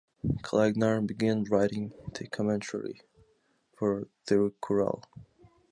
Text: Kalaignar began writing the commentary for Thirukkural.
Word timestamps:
Kalaignar 0.41 1.05
began 1.05 1.43
writing 1.43 1.93
the 2.15 2.25
commentary 2.27 3.01
for 3.77 4.07
Thirukkural. 4.25 5.03